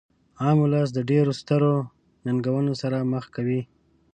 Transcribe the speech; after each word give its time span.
عام 0.41 0.57
ولس 0.63 0.89
د 0.93 0.99
ډیرو 1.09 1.31
سترو 1.39 1.75
ننګونو 2.25 2.73
سره 2.81 2.97
مخ 3.11 3.25
کوي. 3.35 3.61